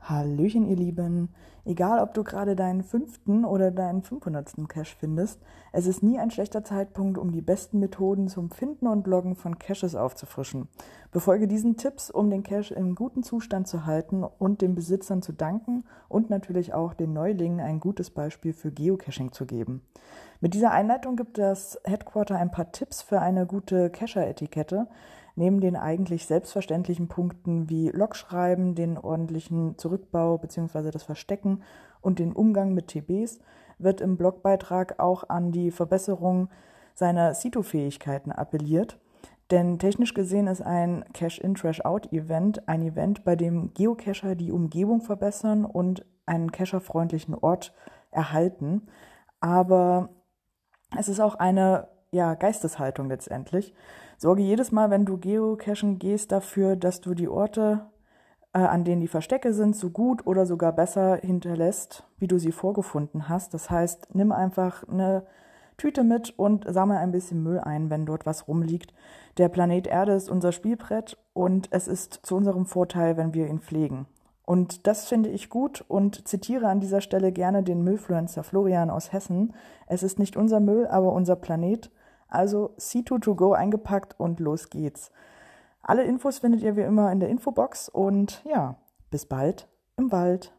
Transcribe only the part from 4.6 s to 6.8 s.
Cache findest, es ist nie ein schlechter